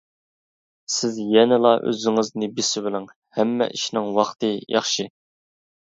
سىز 0.93 1.19
يەنىلا 1.33 1.75
ئۆزىڭىزنى 1.89 2.51
بېسىۋېلىڭ، 2.57 3.07
ھەممە 3.39 3.71
ئىشنىڭ 3.79 4.13
ۋاقتى 4.21 4.55
ياخشى. 4.79 5.11